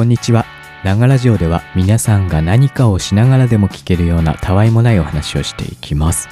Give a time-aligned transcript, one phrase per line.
[0.00, 0.46] こんにちは。
[0.82, 6.30] ながラジオでは皆さんが何かをしながらでも聞けるようなたわいもないお話をしていきます。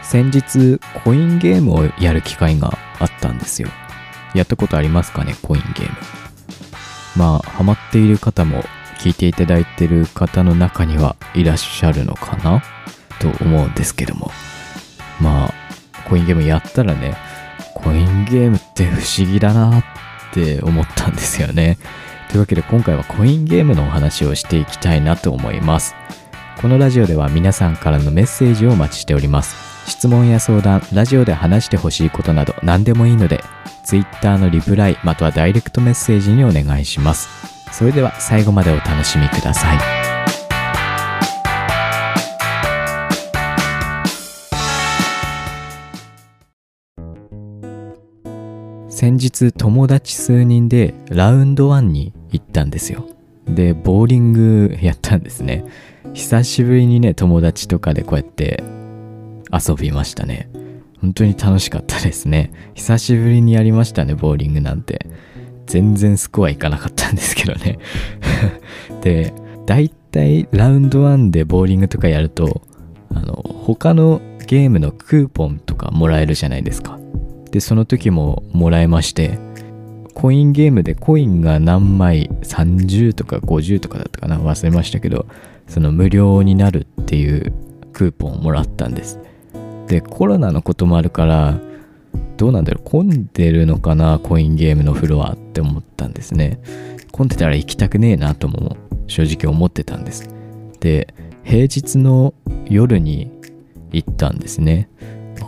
[0.00, 3.68] 先日、コインゲームをやる機会があったんですよ。
[4.32, 5.96] やったことありますかね、コインゲーム。
[7.16, 8.62] まあ、ハマっている方も
[9.00, 12.62] 聞いていただいてる方の中にはいらっしゃるのかな？
[13.18, 14.30] と思うんですけども。
[15.20, 15.54] まあ、
[16.08, 17.16] コインゲームやったらね、
[17.74, 19.84] コインゲームって不思議だなっ
[20.32, 21.76] て思ったんですよね。
[22.30, 25.96] というわけで今回はコインゲームのお話をしていきたいなと思います。
[26.60, 29.56] このラジオでは皆さんからのメッセージをお待ちしております。
[29.90, 33.42] 質問や相談、ラジオで話してほしいことなど何でもいいので、
[33.84, 37.28] Twitter のリプライまたはダイレクトメッセージにお願いします。
[37.72, 39.78] それでは最後までお楽しみください。
[48.88, 53.06] 先日友達数人でラウンド1に行ったんですよ。
[53.46, 55.64] で、ボーリングやったんですね。
[56.14, 58.62] 久しぶりにね、友達とかでこうやって
[59.52, 60.48] 遊びましたね。
[61.00, 62.52] 本当に楽しかったですね。
[62.74, 65.06] 久しぶりにやりましたね、ボーリングなんて。
[65.66, 67.78] 全然スコアいかなかったんですけどね。
[69.02, 69.32] で、
[69.66, 72.62] だいたいラウンド1でボーリングとかやると、
[73.14, 76.98] あの、他のゲームのクーポンとかもらえるじゃないですか。
[77.52, 79.38] で、その時ももらえまして、
[80.14, 85.26] コインゲームでコインが何枚30とか50とかだったかな忘れましたけど
[85.66, 87.52] その無料になるっていう
[87.92, 89.18] クーポンをもらったんです。
[89.86, 91.58] でコロナのこともあるから
[92.36, 96.60] どうなんだろう混んでるのかなコインゲームのフロアって思ったんですね。
[97.12, 98.76] 混んでたら行きたくねえなとも
[99.08, 100.28] 正直思ってたんです。
[100.80, 101.12] で
[101.44, 102.34] 平日の
[102.66, 103.30] 夜に
[103.92, 104.88] 行ったんですね。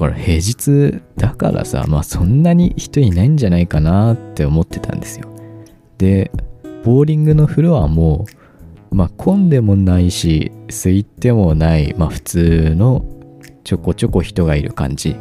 [0.03, 5.33] だから平日だからさ、まあそんなに人いないんじゃないかなって思ってたんですよ。
[5.97, 6.33] で、
[6.83, 8.27] ボーリングのフロアも、
[8.91, 13.05] まあ混んでもないし、空いてもない、まあ普通の
[13.63, 15.15] ちょこちょこ人がいる感じ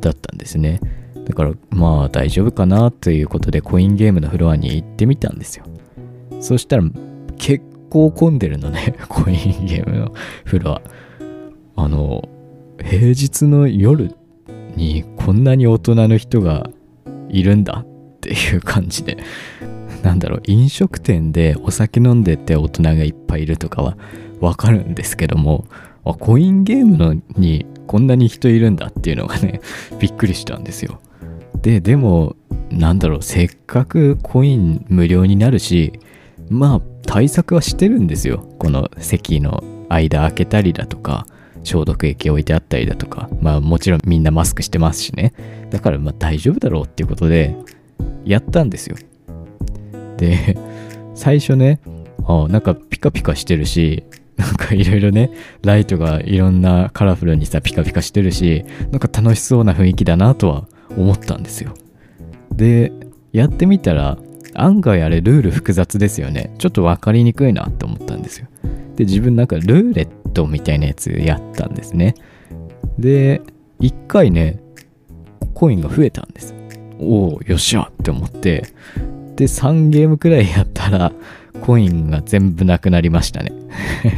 [0.00, 0.80] だったんですね。
[1.24, 5.64] だからまあ大丈夫かなということでコインゲームのフロアに行ってみたんですよ。
[6.40, 6.82] そしたら
[7.36, 10.12] 結構混んでるのね、 コインゲームの
[10.44, 10.82] フロア。
[11.76, 12.28] あの、
[12.82, 14.14] 平日の夜
[14.76, 16.70] にこんなに大人の人が
[17.28, 19.18] いるんだっていう感じで
[20.02, 23.96] なんだろう飲食店でお酒飲んでて大人がいっぱいいるとかは
[24.40, 25.66] わかるんですけども
[26.04, 29.60] コインゲームのにこんなに人いるんだっていうのがね
[29.98, 31.00] びっくりしたんですよ。
[31.60, 32.36] ででも
[32.70, 35.92] なんだろうせっかくコイン無料になるし
[36.48, 38.46] まあ対策はしてるんですよ。
[38.58, 41.26] この席の間開けたりだとか
[41.68, 45.32] 消毒液置いてあったりだとか、まあもちろんみんなマスクしてますしね。
[45.70, 47.54] だからまあ大丈夫だろうっていうことで、
[48.24, 48.96] やったんですよ。
[50.16, 50.56] で、
[51.14, 51.80] 最初ね、
[52.24, 54.04] あなんかピカピカしてるし、
[54.36, 55.30] なんかいろいろね、
[55.62, 61.74] ライトがいろんなカラフルにさ、ピカピカしてるし、なんか楽しそうな雰囲気だなとは思ったんですよ。
[62.52, 62.92] で、
[63.32, 64.18] やってみたら、
[64.54, 66.54] 案外あれルール複雑ですよね。
[66.58, 68.46] ちょっと分かりにくいなって思ったんですよ。
[68.96, 72.14] で、自分なんかルーレットみたいなやつやったんですね。
[72.98, 73.42] で、
[73.80, 74.60] 1回ね、
[75.54, 76.54] コインが増えたんです。
[76.98, 78.64] おお、よっしゃって思って、
[79.36, 81.12] で、3ゲームくらいやったら、
[81.60, 83.52] コインが全部なくなりましたね。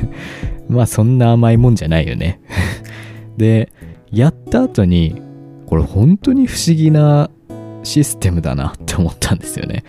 [0.68, 2.40] まあ、そんな甘いもんじゃないよね。
[3.36, 3.70] で、
[4.10, 5.20] やった後に、
[5.66, 7.30] これ本当に不思議な
[7.82, 9.84] システムだなって思ったんですよね。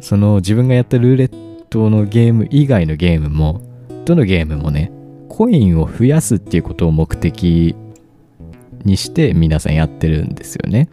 [0.00, 3.60] その自分がやったルーレットのゲーム以外のゲームも、
[4.04, 4.92] どのゲームもね、
[5.28, 7.74] コインを増やすっていうことを目的
[8.84, 10.88] にして皆さんやってるんですよね。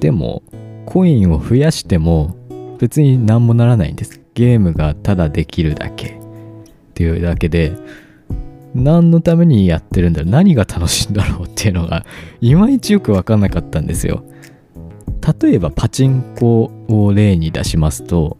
[0.00, 0.42] でも、
[0.84, 2.36] コインを増やしても
[2.78, 4.20] 別に何もならないんです。
[4.34, 6.12] ゲームがただできるだけっ
[6.94, 7.72] ていうだけで、
[8.74, 12.04] 何のためにやってるんだろう何が楽しいんだろうっていうのが
[12.42, 14.22] いまいちよく分かんなかったんですよ。
[15.40, 18.36] 例えばパチンコを例に出しますと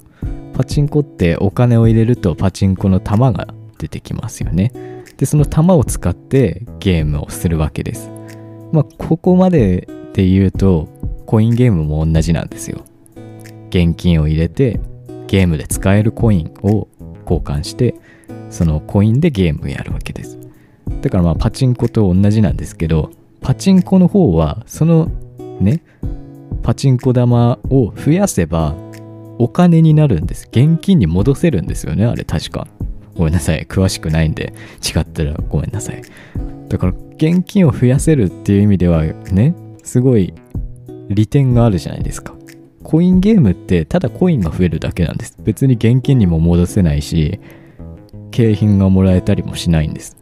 [0.56, 3.48] パチンコってお金を入れるとパチンコの玉が
[3.78, 4.72] 出てきますよね。
[5.18, 8.10] で、その玉を使ってゲームをするわけです。
[8.72, 10.88] まあ、ここまでで言うと、
[11.26, 12.84] コインゲームも同じなんですよ。
[13.68, 14.80] 現金を入れて、
[15.26, 16.88] ゲームで使えるコインを
[17.22, 17.94] 交換して、
[18.48, 20.38] そのコインでゲームやるわけです。
[21.02, 23.10] だからまあパチンコと同じなんですけど、
[23.40, 25.10] パチンコの方は、その
[25.60, 25.82] ね、
[26.66, 28.74] パチンコ玉を増やせば
[29.38, 30.48] お金になるんです。
[30.50, 32.66] 現金に戻せるんですよね、あれ確か。
[33.14, 33.64] ごめんなさい。
[33.66, 34.52] 詳しくないんで、
[34.84, 36.02] 違ったらごめんなさい。
[36.68, 39.54] だから、現金を増やせるっていう意味ではね、
[39.84, 40.34] すごい
[41.08, 42.34] 利点があるじゃないですか。
[42.82, 47.40] コインゲームってただコインが増えるだけなんです別に現金にも戻せないし
[48.30, 50.16] 景品がもらえたりもしないんです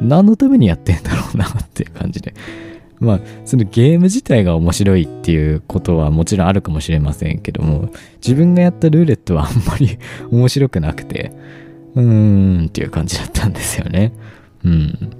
[0.00, 2.34] 何のためにやってんだろうなっていう感じで。
[3.00, 9.98] まあそのゲーム自体が面白いっていうことはもちろんあるかもしれませんけども自分がやったルーレットはあんまり
[10.30, 11.32] 面白くなくて
[11.94, 14.12] うーんっていう感じだったんですよね。
[14.64, 15.10] うん。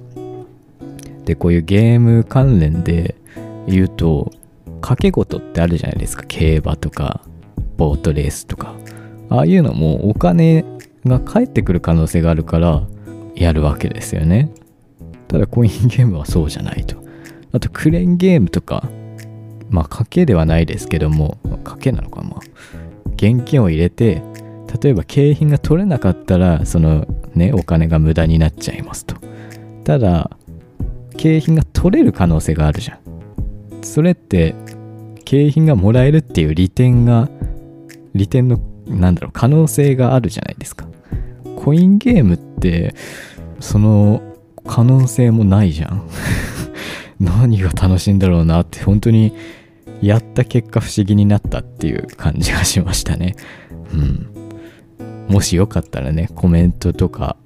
[1.25, 3.15] でこういうゲーム関連で
[3.67, 4.31] 言うと
[4.81, 6.23] 賭け事ってあるじゃないですか。
[6.27, 7.21] 競馬とか
[7.77, 8.75] ボートレースとか。
[9.29, 10.65] ああいうのもお金
[11.05, 12.83] が返ってくる可能性があるから
[13.33, 14.51] やるわけですよね。
[15.31, 16.97] ただコインゲームはそうじゃないと。
[17.53, 18.89] あとクレーンゲームとか
[19.69, 22.39] まあ賭けではないですけども賭けなのかまあ
[23.15, 24.21] 現金を入れて
[24.81, 29.15] 例えば景品が取れなかったらそのねお金が無駄になっちゃいますと。
[29.85, 30.31] ただ
[31.15, 32.99] 景品が取れる可能性があるじゃん。
[33.83, 34.53] それって
[35.23, 37.29] 景品がもらえるっていう利点が
[38.13, 40.87] 利点のなんだろう可能性があるじゃないですか。
[41.55, 42.95] コインゲームって
[43.61, 44.21] その
[44.65, 46.03] 可能性もないじゃん。
[47.19, 49.33] 何が楽しいんだろうなって本当に
[50.01, 53.35] やった結果不思議になったっていう感じがしましたね。
[53.93, 54.27] うん。
[55.29, 57.37] もしよかったらねコメントとか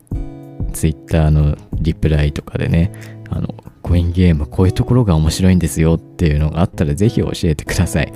[0.73, 2.91] Twitter のリプライとかでね
[3.29, 8.13] あのコインゲームこういうところが面白いんですよっていうのがあったらぜひ教えてください。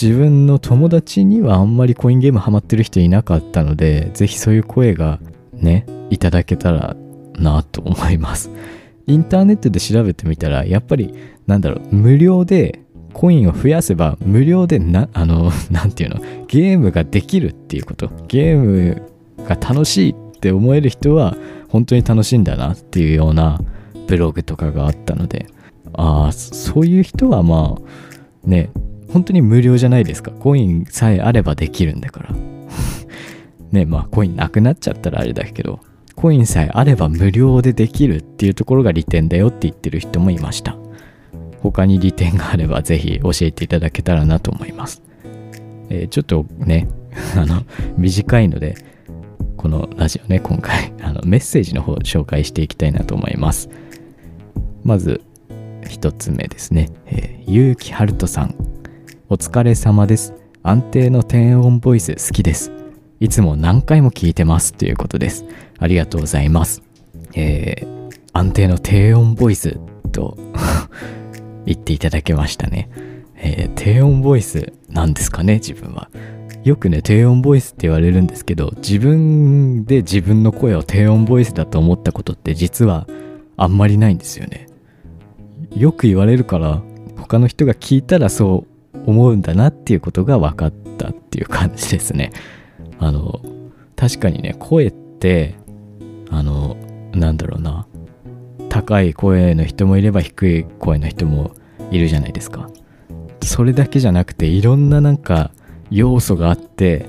[0.00, 5.20] 自分の友達にはあんまりコインゲームハマってる人いなかったのでぜひそういう声が
[5.52, 6.96] ねいただけたら
[7.38, 8.50] なと思います。
[9.06, 11.14] インターネットで調べてみたらやっぱり
[11.46, 12.80] なんだろう無料で
[13.12, 18.10] コインを増やせば無料でなあの なんていうのゲームができるっていうこと。
[18.28, 19.02] ゲーム
[19.38, 21.36] が楽しいって思える人は
[21.68, 23.60] 本当に楽しいんだなっていうような
[24.06, 25.46] ブログとかがあったので。
[25.94, 28.70] ああそういう人はまあね
[29.12, 30.30] 本当に無料じゃないですか。
[30.30, 32.34] コインさえあればできるんだから。
[33.72, 35.80] ねまあコインなくなっちゃったらあれだけど。
[36.22, 40.76] コインさえあれば無料でできるっていうところが利点だよって言ってる人もいました。
[41.62, 45.02] 他に利点があればぜひ教えていただけたらなと思います、
[45.90, 46.88] えー、ちょっとね
[47.36, 47.64] あの
[47.96, 48.76] 短いので
[49.56, 53.68] このラジオね今回 あのメッセージの方紹介していきたいなと思います。
[54.84, 55.22] まず
[55.88, 58.54] 一つ目ですね、えー、結城春人さん。
[59.28, 60.34] お疲れ様です。
[60.62, 62.81] 安定の低音ボイス好きです。
[63.22, 65.44] いつも何回も聞いてますということです。
[65.78, 66.82] ありがとうございます。
[67.34, 69.78] えー、安定の低音ボイス
[70.10, 70.36] と
[71.64, 72.90] 言っていただけましたね、
[73.36, 76.10] えー、低音ボイスなんですかね自分は。
[76.64, 83.06] よくね低音ボイスって言われるんですけど自分で自分の声を低音ボイスだと思ったことって実は
[83.56, 84.66] あんまりないんですよね。
[85.76, 86.82] よく言われるから
[87.16, 88.66] 他の人が聞いたらそ
[88.96, 92.32] う思うんだなっていうことが分かったっていう感じですね。
[93.02, 93.40] あの
[93.96, 95.56] 確かにね声って
[96.30, 96.76] あの
[97.12, 97.86] なんだろうな。
[98.68, 101.54] 高い声の人もいれば低い声の人も
[101.90, 102.70] いるじゃないですか。
[103.42, 105.50] それだけじゃなくていろんななんか
[105.90, 107.04] 要素があって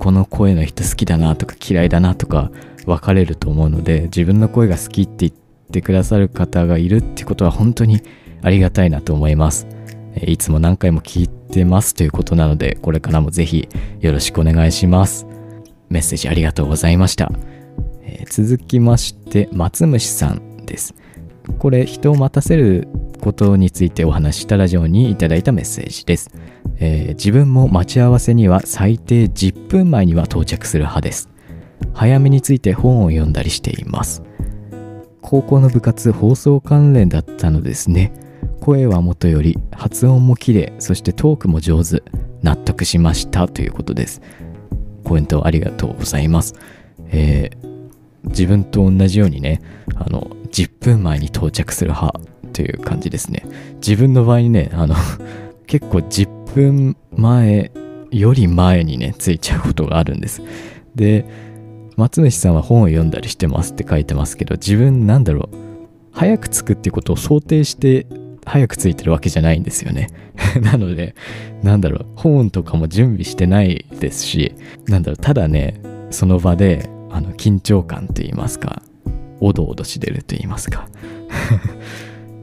[0.00, 2.50] この声の人好きだなとか嫌いだなとか
[2.84, 5.32] 分かれると思うので自分の声が好きって言っ
[5.70, 8.02] てくださる方がいるってことは本当に
[8.42, 9.68] ありがたいなと思います。
[10.20, 13.68] いつも何回も聞いてますということなのでこれからもぜひ
[14.00, 15.26] よろしくお願いします。
[15.88, 17.32] メッセージありがとうございました、
[18.02, 20.94] えー、続きまして松虫さんです。
[21.58, 22.88] これ人を待たせる
[23.20, 26.30] ことについてお話ししたラジオにいただいたメッセージです、
[26.78, 31.28] えー、自分も待ち合わせには最低10分前には到着する派です。
[31.94, 34.22] 早めについて本を読んだりしています。
[35.20, 38.12] 高校の部活放送関連だったのですね。
[38.60, 42.02] 声はもとより発音も綺麗そしてトークも上手
[42.42, 44.20] 納得しましたということです。
[45.04, 46.54] コメントありがとうございます、
[47.06, 49.62] えー、自分と同じようにね
[49.94, 50.20] あの
[50.52, 52.20] 10分前に到着する派
[52.52, 53.44] という感じですね。
[53.76, 54.94] 自分の場合にねあの
[55.66, 57.70] 結構10分前
[58.10, 60.42] より前にね着いちゃうことがあるんです。
[60.94, 61.24] で
[61.96, 65.56] 松主さんは本を読んだりしてますって書いてますけど自分なんだろう
[66.12, 68.06] 早く着くっていうことを想定して
[68.48, 70.08] 早く着いてるわけじゃないんですよね。
[70.62, 71.14] なので
[71.62, 74.54] なんだろう本とかも準備してないですし
[74.86, 78.82] なんだろうただねその場であの緊張感と言いますか
[79.40, 80.88] おどおどしてると言いますか。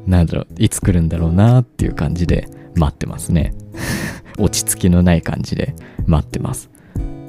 [0.07, 3.53] なんだろう いつ来るんだろうなっていう感じで待ってますね。
[4.37, 6.69] 落ち着きのない感じで待ってます。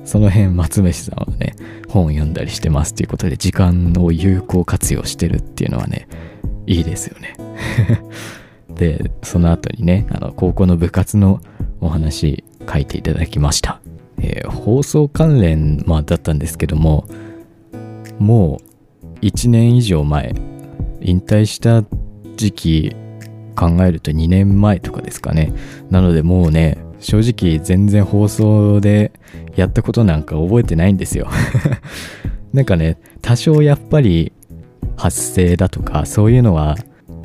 [0.04, 1.54] その辺松飯さんはね
[1.88, 6.06] 本読んだりしてますということで時間を有効活用してるっていうのはね
[6.66, 7.34] いいですよね。
[8.76, 11.40] でその後にねあの高校の部活の
[11.80, 13.80] お話書いていただきました。
[14.20, 17.06] えー放送関連、まあ、だったんですけども、
[18.18, 18.60] も
[19.22, 20.34] う1年以上前、
[21.00, 21.84] 引退した
[22.36, 22.96] 時期
[23.54, 25.52] 考えると2年前とかですかね。
[25.90, 29.12] なのでもうね、正直全然放送で
[29.54, 31.28] やったことなんか覚えてないんですよ。
[32.52, 34.32] なんかね、多少やっぱり
[34.96, 36.76] 発声だとかそういうのは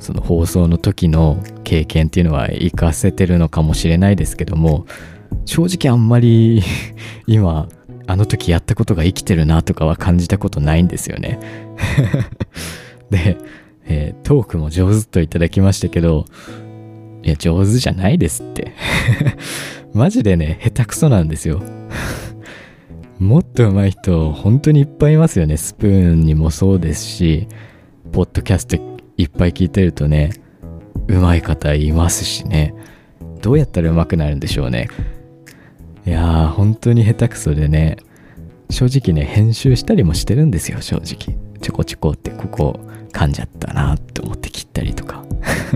[0.02, 4.86] その放送の時の経験っていうのは活かせてるのかもしれないですけども
[5.46, 6.62] 正直あんまり
[7.28, 7.70] 今
[8.08, 11.40] あの時やったことが生きてるなとかは感じたことないんですよね。
[13.10, 13.38] で、
[13.86, 16.26] えートークも上手といただきましたけど
[17.24, 18.74] いや上手じゃないですって。
[19.94, 21.62] マジでね下手くそなんですよ。
[23.20, 25.58] もっと上手い人本当にいっぱいいますよね。
[25.58, 27.48] スプーンにもそうですし
[28.12, 28.91] ポッドキャスト
[29.22, 30.32] いっぱい聞いてるとね
[31.08, 32.74] 上手い方いますしね。
[33.42, 34.88] どうやったら上手くなるんでしょうね。
[36.06, 37.98] いやー本当に下手くそでね
[38.70, 41.38] 正直ね編集したりもしてるんですよ正直。
[41.62, 42.80] ちょこちょこってここ
[43.12, 45.24] 噛んじゃったなって思って切ったりとか。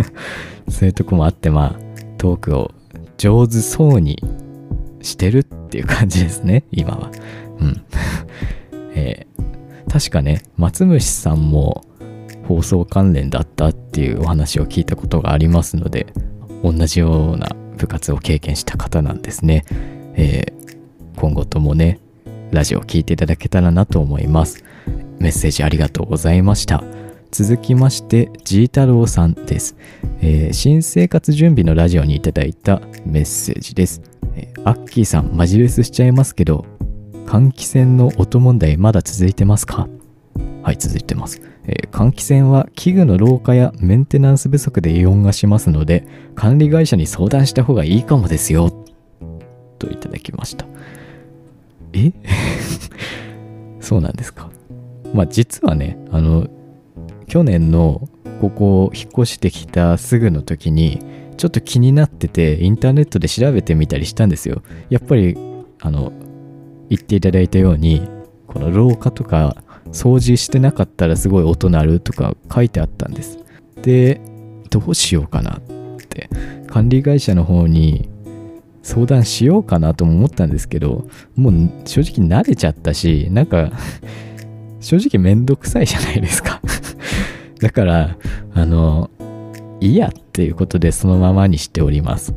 [0.69, 1.79] そういうとこもあってまあ
[2.17, 2.71] トークを
[3.17, 4.23] 上手そうに
[5.01, 7.11] してるっていう感じですね今は。
[7.59, 7.81] うん。
[8.95, 9.35] えー
[9.87, 11.85] 確かね松虫さんも
[12.47, 16.07] 放送関連だったっていうお話を聞いたことがありますので
[16.63, 19.65] 同じような部活を経験した方なんですね、
[20.15, 20.55] えー
[21.17, 22.01] 今後ともね
[22.51, 24.65] ラジオを聞いていただけたらなと思います。
[25.17, 26.83] メッセージありがとうございました。
[27.31, 29.77] 続きましてジー太郎さんです、
[30.21, 34.01] えー新生活準備のラジオにいただいたメッセージです、
[34.35, 36.65] えーアッキーさんマジレスしちゃいますけど
[37.25, 39.87] 換気扇の音問題まだ続いてますか？
[40.63, 46.05] はい続いてます、えー換気扇は器具の老化やメンテナンス不足で異音がしますので
[46.35, 48.85] 管理会社に相談した方がいいかもですよ。
[49.79, 50.65] といただきました。
[51.93, 52.11] え？
[53.79, 54.49] そうなんですか。
[55.13, 56.47] まあ実はねあの
[57.27, 58.09] 去年の
[58.41, 60.99] ここ引っ越してきたすぐの時に
[61.37, 64.61] ちょっと気になっててインターネットで調べてみたりしたんですよ。
[64.89, 65.37] やっぱり
[65.81, 66.11] あの
[66.89, 68.01] 言っていただいたように
[68.47, 69.55] この廊下とか
[69.91, 73.39] 掃除してなかったらすごい音鳴るとか書いてあったんです。
[73.81, 74.21] で
[74.69, 75.61] どうしようかなっ
[76.09, 76.29] て。
[76.67, 78.09] 管理会社の方に
[78.83, 81.53] 相談しようかなとも思ったんですけどもう
[81.85, 83.71] 正直慣れちゃったしなんか
[84.79, 86.61] 正直めんどくさいじゃないですか。
[87.59, 88.17] だから
[88.53, 89.09] あの
[89.79, 92.33] いいやっていうことでそのままにしております。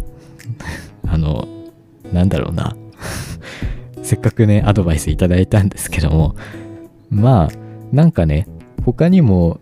[1.07, 1.47] あの
[2.12, 2.76] なんだろうな。
[4.02, 6.35] せっかくねアドバイスいただいたんですけども
[7.11, 7.50] まあ
[7.93, 8.47] なんかね
[8.85, 9.61] 他にも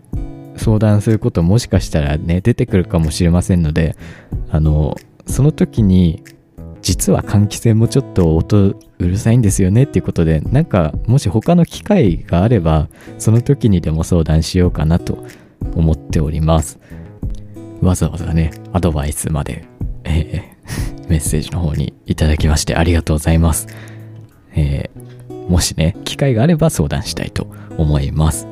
[0.56, 3.96] 相談することもしかしたらね出てくるかもしれませんので
[4.50, 6.22] あのその時に
[6.82, 12.88] 実は換気扇もちょっと音うるさいんですよねっていうことでなんかもし他の機会があれば
[13.18, 15.26] その時にでも相談しようかなと
[15.74, 16.78] 思っております。
[17.82, 19.66] わざわざねアドバイスまで、
[20.04, 20.56] えー
[21.08, 23.68] メッセージの方にいただきましてありがとうございます、
[24.54, 25.05] えー
[25.48, 27.46] もしね機会があれば相談したいと
[27.78, 28.46] 思います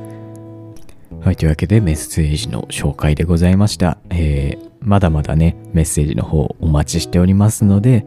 [1.24, 3.96] はい、というわけでメッセージの紹介でございました。
[4.10, 8.04] えーまだまだね、メッセージの方お待ちしておりますので、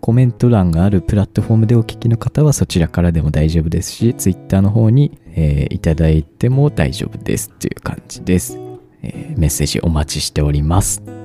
[0.00, 8.58] コメント欄があるプラットフォームでお聞きの方はそちらからでも大丈夫ですし、Twitter の方に、えーいただいても大丈夫ですという感じです、
[9.02, 11.17] えーメッセージお待ちしております。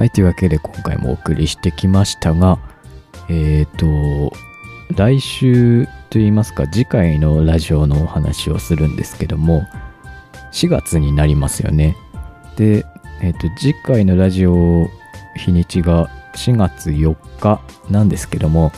[0.00, 2.58] はい、というわけで今回もお送りしてきましたが、
[3.28, 4.32] えっ、と、
[4.96, 9.66] 来週といいますか、次回のラジオのお話をするんですけども、
[10.54, 11.98] 4月になりますよね。
[12.56, 12.86] で、
[13.20, 14.88] えっ、と、次回のラジオ
[15.36, 18.72] 日にちが4月4日なんですけども、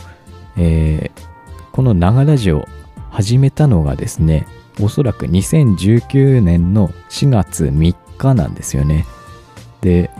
[0.57, 1.23] えー
[1.71, 2.67] この長ラジオ
[3.11, 4.45] 始めたのがですね、
[4.81, 9.05] おそらく2019年の4月3日なんですよね。
[9.79, 10.11] で、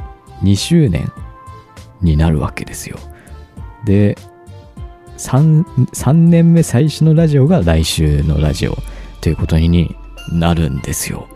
[0.43, 1.11] 2周年
[2.01, 2.97] になるわけですよ。
[3.85, 4.17] で
[5.17, 8.77] 3, 3年目最初のラジオが来週のラジオ
[9.21, 9.95] ということに
[10.31, 11.27] なるんですよ。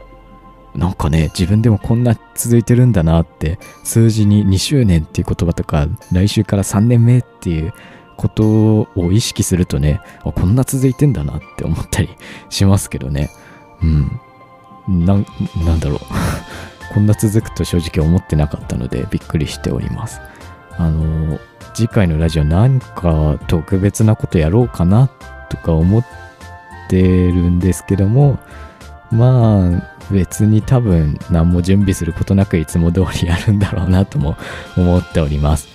[0.76, 7.74] なんかね自分でもこんな続いてるんだなって数字に2周年っていう言葉とか来週から3年目っていう
[8.16, 12.10] ことを意識するとねこんな続いてんだなって思ったり
[12.50, 13.32] しますけどね
[13.82, 15.16] うんな
[15.66, 16.00] なんだろう
[16.94, 20.22] こんな続くと正直思ってなかったのでびっくりしております。
[20.78, 21.40] あの、
[21.78, 25.10] 次回のラジオなんか特別なことやろうかな
[25.50, 26.06] とか思っ
[26.90, 28.40] てるんですけども
[29.12, 34.38] まあ別に多分何も準備することなくいつも通りやるんだろうなとも
[34.76, 35.68] 思っております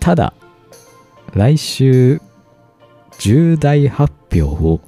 [0.00, 0.32] ただ
[1.34, 2.20] 来週
[3.18, 4.80] 重大発表を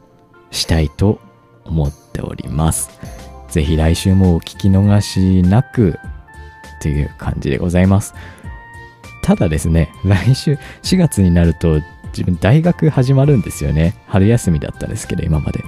[0.51, 1.21] したいと
[1.65, 3.00] 思っております
[3.51, 5.99] ぜひ来週もお聞き逃しなく
[6.81, 8.15] という感じでございます。
[9.23, 13.95] ただですね来週4月になると自分大学始まるんですよね。
[14.07, 15.65] 春休みだったんですけど今まで。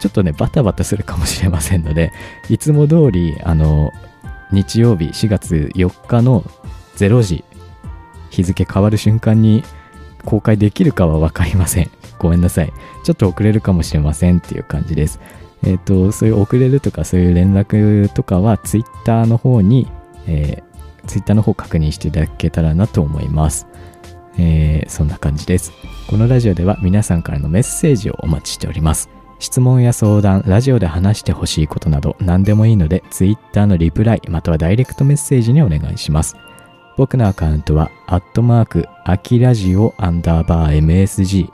[0.00, 2.10] ちょっとねバタバタするかもしれませんので
[2.48, 3.92] いつも通りあの
[4.50, 6.42] 日曜日4月4日の
[6.96, 7.44] 0時
[8.30, 9.62] 日付変わる瞬間に
[10.24, 11.90] 公開できるかは分かりません。
[12.18, 12.72] ごめんなさい。
[13.04, 15.20] ちょっと遅れるかもしれませんっていう感じです。
[15.62, 19.88] えっ、ー、とそういう遅れるとかそういう連絡とかは Twitter の方に、
[20.26, 23.66] えー、Twitter の方確認していただけたらなと思います。
[24.38, 25.72] えー、そんな感じです。
[26.08, 29.10] このラジオでは皆さんからのメッセージをお待ちしております。
[29.38, 36.36] 質問や相談、ラジオで話してほしいことなど何でもいいので Twitter のリプライまたはダイレクトメッセージにお願いします。
[36.96, 41.48] 僕のアカウントは、アットマーク、アキラジオアンダーバー MSG、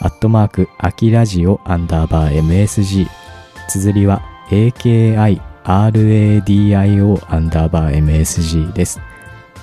[0.00, 3.08] アットマーク、アキラジオアンダーバー MSG、
[3.68, 5.40] 綴りは AKIRADIO
[7.28, 9.00] アンダーバー MSG です。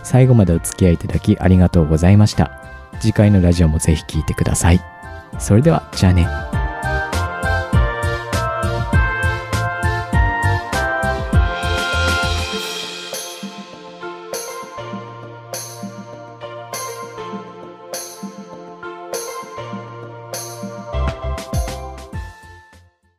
[0.04, 2.52] 最後までお付き合いいただきありがとうございました。
[3.00, 4.82] 次回のラジオもぜひ聴いてください。
[5.38, 6.59] それでは、じゃあね。